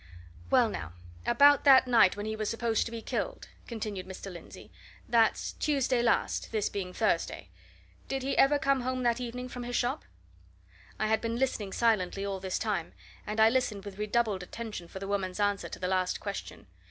[0.49, 0.93] "Well, now,
[1.27, 4.33] about that night when he was supposed to be killed," continued Mr.
[4.33, 4.71] Lindsey;
[5.07, 7.49] "that's Tuesday last this being Thursday.
[8.07, 10.03] Did he ever come home that evening from his shop?"
[10.99, 12.93] I had been listening silently all this time,
[13.27, 16.65] and I listened with redoubled attention for the woman's answer to the last question.